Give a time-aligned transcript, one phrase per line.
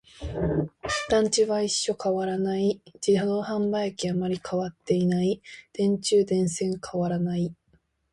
[1.11, 2.81] 団地は一緒、変わらない。
[3.07, 5.39] 自動販売機、あまり変わっていない。
[5.73, 7.53] 電柱、電線、変わらない。